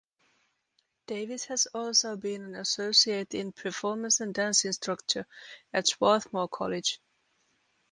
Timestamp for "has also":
1.45-2.15